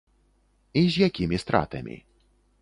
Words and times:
І 0.81 0.83
з 0.95 1.01
якімі 1.07 1.41
стратамі. 1.45 1.99